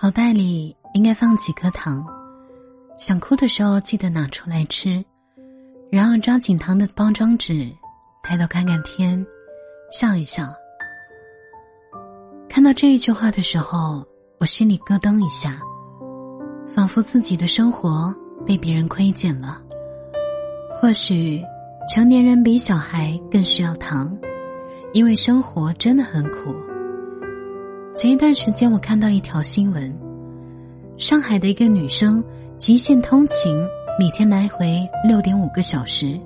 [0.00, 2.02] 口袋里应该放几颗糖，
[2.96, 5.04] 想哭的时候记得拿出来吃，
[5.90, 7.70] 然后抓紧糖的包装纸，
[8.22, 9.22] 抬头看看天，
[9.92, 10.54] 笑一笑。
[12.48, 14.02] 看到这一句话的时候，
[14.38, 15.60] 我心里咯噔一下，
[16.74, 18.10] 仿佛自己的生活
[18.46, 19.60] 被别人窥见了。
[20.80, 21.44] 或许，
[21.92, 24.16] 成年人比小孩更需要糖，
[24.94, 26.56] 因为生活真的很苦。
[27.94, 29.92] 前一段时间，我看到一条新闻：
[30.96, 32.22] 上海的一个女生
[32.56, 33.54] 极限通勤，
[33.98, 36.18] 每天来回六点五个小时，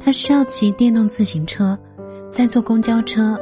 [0.00, 1.78] 她需要骑电动自行车，
[2.28, 3.38] 再坐公交车，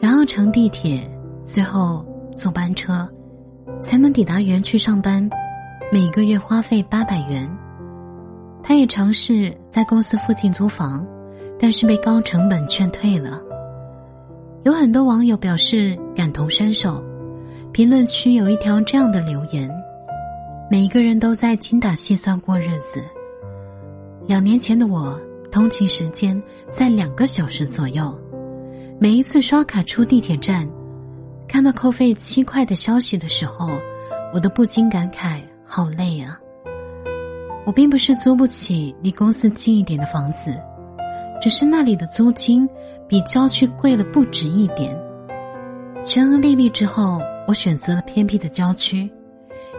[0.00, 1.08] 然后乘地铁。
[1.44, 2.04] 最后
[2.34, 3.08] 坐班车，
[3.80, 5.26] 才能抵达园区上班，
[5.90, 7.50] 每个月花费八百元。
[8.62, 11.06] 他也尝试在公司附近租房，
[11.58, 13.42] 但是被高成本劝退了。
[14.68, 17.02] 有很多网友表示感同身受，
[17.72, 19.66] 评论区有一条这样的留言：
[20.70, 23.02] 每一个人都在精打细算过日子。
[24.26, 25.18] 两年前的我，
[25.50, 26.38] 通勤时间
[26.68, 28.14] 在两个小时左右，
[29.00, 30.68] 每一次刷卡出地铁站。
[31.48, 33.70] 看到扣费七块的消息的时候，
[34.34, 36.38] 我都不禁感慨：好累啊！
[37.64, 40.60] 我并不是租不起离公司近一点的房子，
[41.40, 42.68] 只是那里的租金
[43.06, 44.96] 比郊区贵了不止一点。
[46.04, 49.10] 权衡利弊之后，我选择了偏僻的郊区，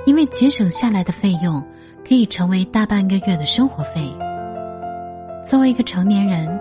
[0.06, 1.64] 因为节省下来的费用
[2.08, 4.02] 可以成为大半个月的生活费。
[5.44, 6.60] 作为一个成年人，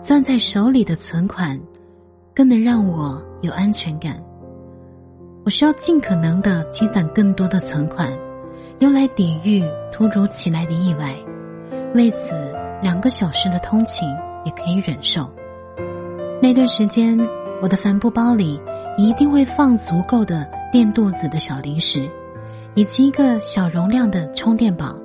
[0.00, 1.60] 攥在手里的存款，
[2.34, 4.22] 更能让我有安全感。
[5.44, 8.10] 我需要尽可能的积攒更多的存款，
[8.78, 11.14] 用来抵御突如其来的意外。
[11.94, 12.34] 为此，
[12.82, 14.08] 两个小时的通勤
[14.44, 15.30] 也可以忍受。
[16.40, 17.18] 那段时间，
[17.60, 18.60] 我的帆布包里
[18.96, 22.08] 一定会放足够的垫肚子的小零食，
[22.74, 24.96] 以及一个小容量的充电宝。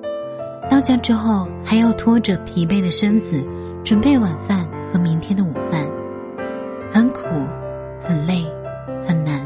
[0.69, 3.45] 到家之后，还要拖着疲惫的身子
[3.83, 5.85] 准备晚饭和明天的午饭，
[6.91, 7.21] 很苦，
[8.01, 8.43] 很累。
[9.07, 9.39] 很难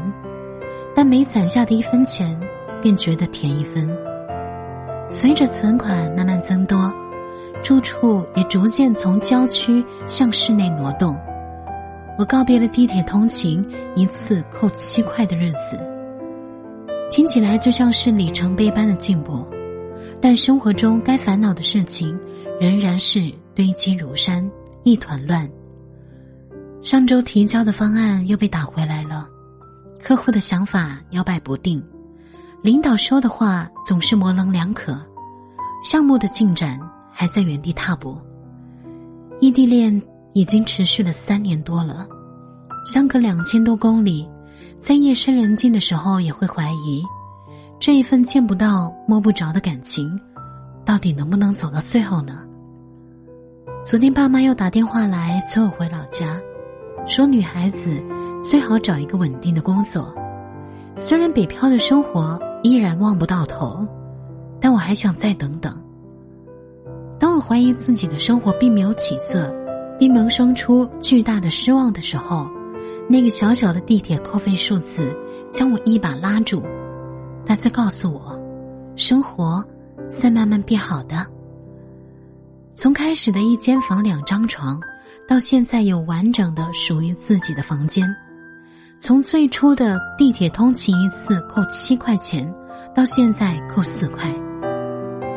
[0.96, 2.40] 但每攒下的一分钱，
[2.80, 3.94] 便觉得甜一分。
[5.06, 6.90] 随着存款慢慢增多，
[7.62, 11.18] 住处也逐渐从郊区向市内挪动。
[12.18, 15.78] 我告别了地铁通勤一次扣七块的日子，
[17.10, 19.46] 听起来就像是里程碑般的进步，
[20.20, 22.18] 但生活中该烦恼的事情
[22.60, 24.48] 仍然是堆积如山，
[24.82, 25.48] 一团乱。
[26.82, 29.28] 上周提交的方案又被打回来了。
[30.02, 31.82] 客户的想法摇摆不定，
[32.62, 34.98] 领导说的话总是模棱两可，
[35.82, 38.16] 项目的进展还在原地踏步。
[39.40, 40.00] 异地恋
[40.32, 42.06] 已经持续了三年多了，
[42.84, 44.28] 相隔两千多公里，
[44.78, 47.02] 在夜深人静的时候也会怀疑，
[47.78, 50.18] 这一份见不到摸不着的感情，
[50.84, 52.46] 到底能不能走到最后呢？
[53.82, 56.40] 昨天爸妈又打电话来催我回老家，
[57.06, 58.02] 说女孩子。
[58.42, 60.14] 最好找一个稳定的工作，
[60.96, 63.86] 虽然北漂的生活依然望不到头，
[64.58, 65.78] 但我还想再等等。
[67.50, 69.52] 怀疑自己的生活并没有起色，
[69.98, 72.48] 并萌生出巨大的失望的时候，
[73.08, 75.12] 那个小小的地铁扣费数字
[75.50, 76.62] 将我一把拉住，
[77.44, 78.40] 他在告诉我，
[78.94, 79.64] 生活
[80.08, 81.26] 在慢慢变好的。
[82.72, 84.80] 从开始的一间房两张床，
[85.26, 88.08] 到现在有完整的属于自己的房间。
[88.96, 92.48] 从最初的地铁通勤一次扣七块钱，
[92.94, 94.28] 到现在扣四块；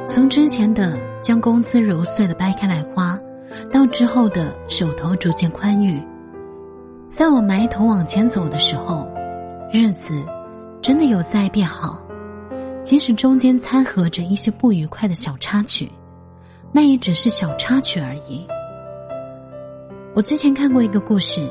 [0.08, 3.18] 从之前的将工资揉碎了掰开来花，
[3.72, 6.00] 到之后的手头逐渐宽裕。
[7.08, 9.10] 在我埋头往前走的时候，
[9.72, 10.24] 日子
[10.82, 12.00] 真的有在变好，
[12.84, 15.90] 即使中间掺和着一些不愉快的小插曲，
[16.72, 18.46] 那也只是小插曲而已。
[20.14, 21.42] 我之前看过一个故事。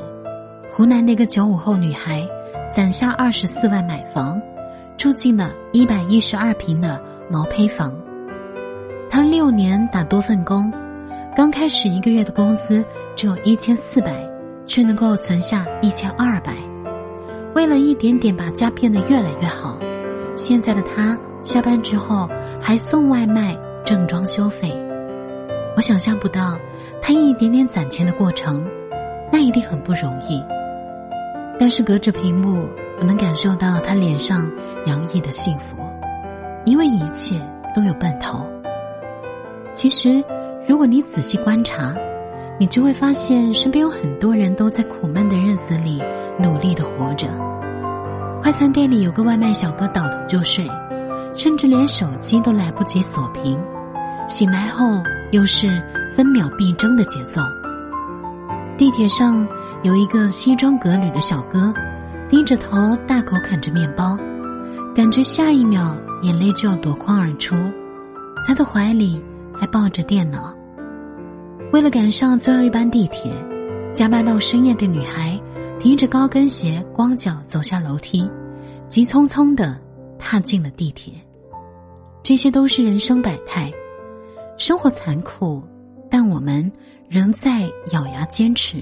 [0.75, 2.27] 湖南那个九五后女孩，
[2.71, 4.41] 攒下二十四万买房，
[4.97, 6.99] 住进了一百一十二平的
[7.29, 7.95] 毛坯房。
[9.13, 10.73] 他六年打多份工，
[11.35, 12.83] 刚开始一个月的工资
[13.15, 14.11] 只有一千四百，
[14.65, 16.55] 却能够存下一千二百。
[17.53, 19.77] 为了一点点把家变得越来越好，
[20.35, 22.27] 现在的他下班之后
[22.59, 23.55] 还送外卖
[23.85, 24.75] 挣装修费。
[25.77, 26.57] 我想象不到
[26.99, 28.65] 他一点点攒钱的过程，
[29.31, 30.43] 那一定很不容易。
[31.59, 32.67] 但是隔着屏幕，
[32.99, 34.51] 我能感受到他脸上
[34.87, 35.77] 洋溢的幸福，
[36.65, 37.39] 因为一切
[37.75, 38.43] 都有奔头。
[39.83, 40.23] 其实，
[40.65, 41.93] 如果你仔细观察，
[42.57, 46.01] 你就会发现身边有很多人都在苦闷的日子里
[46.39, 47.27] 努力的活着。
[48.41, 50.65] 快餐店里有个外卖小哥倒头就睡，
[51.35, 53.59] 甚至连手机都来不及锁屏，
[54.25, 54.85] 醒来后
[55.33, 55.83] 又是
[56.15, 57.41] 分秒必争的节奏。
[58.77, 59.45] 地铁上
[59.83, 61.73] 有一个西装革履的小哥，
[62.29, 64.17] 低着头大口啃着面包，
[64.95, 67.53] 感觉下一秒眼泪就要夺眶而出。
[68.47, 69.21] 他的怀里
[69.63, 70.53] 还抱着电脑。
[71.71, 73.31] 为了赶上最后一班地铁，
[73.93, 75.39] 加班到深夜的女孩。
[75.79, 78.29] 提着高跟鞋，光脚走下楼梯，
[78.87, 79.77] 急匆匆的
[80.17, 81.13] 踏进了地铁。
[82.21, 83.69] 这些都是人生百态，
[84.57, 85.61] 生活残酷，
[86.09, 86.71] 但我们
[87.09, 88.77] 仍在咬牙坚持。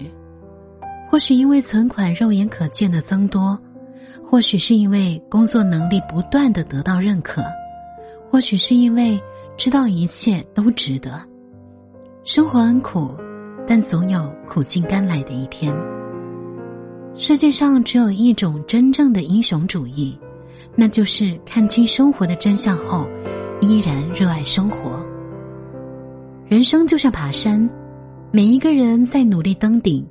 [1.09, 3.57] 或许因为存款肉眼可见的增多，
[4.23, 7.43] 或许是因为工作能力不断的得到认可，
[8.29, 9.19] 或许是因为
[9.63, 11.21] 知道一切都值得。
[12.23, 13.15] 生活很苦，
[13.67, 15.71] 但总有苦尽甘来的一天。
[17.13, 20.17] 世界上只有一种真正的英雄主义，
[20.75, 23.07] 那就是看清生活的真相后，
[23.61, 25.05] 依然热爱生活。
[26.47, 27.69] 人生就像爬山，
[28.31, 30.03] 每一个人在努力登顶，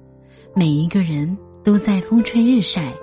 [0.55, 2.95] 每一个人都在风吹日晒，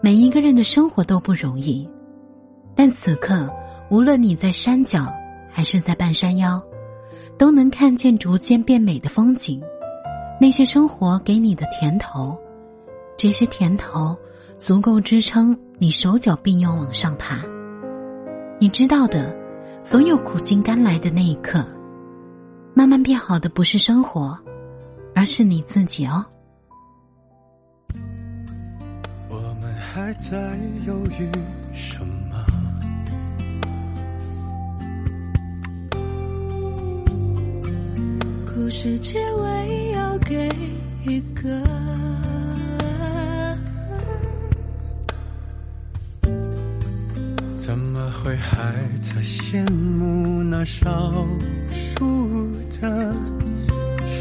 [0.00, 1.84] 每一个人的生活都不容易。
[2.76, 3.50] 但此刻，
[3.90, 5.12] 无论你在山脚
[5.60, 6.58] 还是在半山腰，
[7.36, 9.60] 都能看见逐渐变美的风景，
[10.40, 12.34] 那些生活给你的甜头。
[13.14, 14.16] 这些甜头
[14.56, 17.44] 足够支撑你手脚并用往上爬。
[18.58, 19.36] 你知道的，
[19.82, 21.62] 总有苦尽甘来的那一刻。
[22.72, 24.34] 慢慢变好的不是生活，
[25.14, 26.24] 而是你自己哦。
[29.28, 31.30] 我们还在犹豫
[31.74, 32.19] 什么？
[38.70, 40.48] 故事结尾要给
[41.04, 41.60] 一个。
[47.52, 51.12] 怎么会还在羡慕那少
[51.72, 52.48] 数
[52.80, 53.12] 的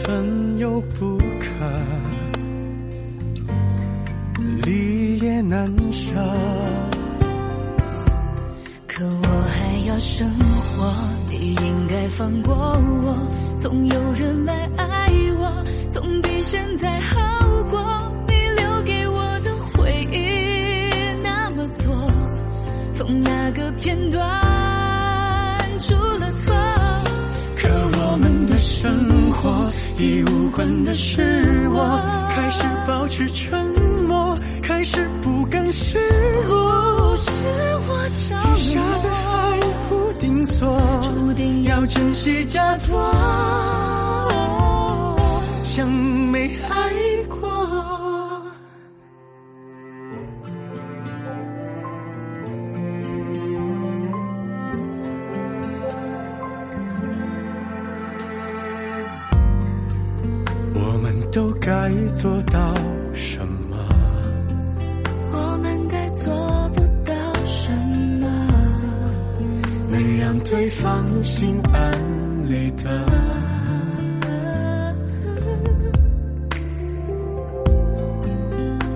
[0.04, 1.70] 奋勇不可？
[4.66, 6.16] 离也难舍。
[8.88, 10.92] 可我还要生活，
[11.30, 13.49] 你应该放过我。
[13.62, 17.18] 总有人来爱我，总比现在好
[17.70, 17.78] 过。
[18.26, 22.10] 你留给我的回忆那么多
[22.94, 24.22] 从那个片段
[25.82, 26.56] 出了错，
[27.58, 28.90] 可我们的生
[29.32, 33.66] 活已无关的是我，开始保持沉
[34.08, 36.00] 默，开始不敢示
[36.48, 37.18] 弱。
[37.18, 37.30] 是
[37.90, 39.60] 我着余下的爱
[39.90, 43.14] 不定所，注定要珍惜假装，
[61.32, 62.74] 都该做到
[63.14, 63.78] 什么？
[65.32, 66.34] 我们该做
[66.74, 67.14] 不到
[67.46, 67.72] 什
[68.20, 68.28] 么？
[69.92, 71.92] 能让对方心安
[72.48, 73.06] 理得？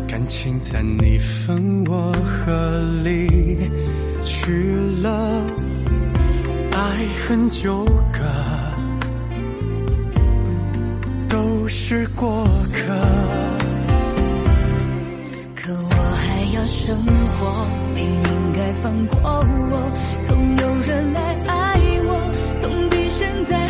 [0.07, 3.69] 感情在你分我合里
[4.25, 5.45] 去了，
[6.71, 8.19] 爱恨纠葛。
[11.75, 12.93] 是过客，
[15.55, 17.65] 可我还要生活，
[17.95, 19.91] 你应该放过我。
[20.21, 23.67] 总有人来爱我，总比现在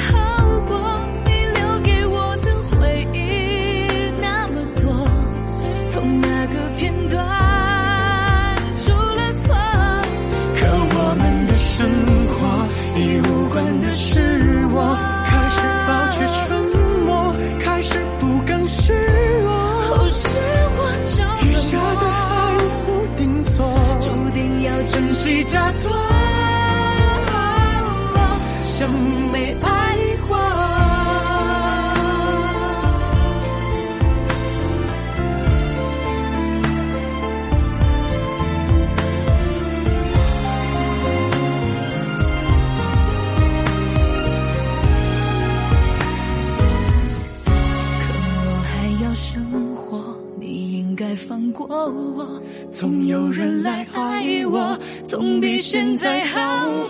[51.51, 56.39] 过我总有人来爱我，总比现在好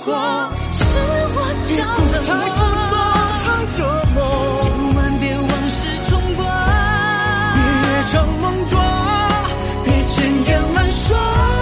[0.05, 0.13] 过。
[0.73, 0.83] 是
[1.35, 1.77] 我真
[2.11, 2.57] 的太浮
[2.91, 2.95] 躁，
[3.43, 3.77] 太折
[4.13, 4.17] 磨。
[4.61, 4.63] 千
[4.95, 6.43] 万别往事重过，
[7.55, 8.77] 别一场梦多，
[9.83, 11.52] 别千言万说。